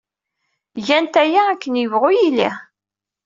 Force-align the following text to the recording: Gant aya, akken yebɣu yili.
Gant 0.87 1.15
aya, 1.23 1.41
akken 1.51 1.75
yebɣu 1.81 2.09
yili. 2.17 2.49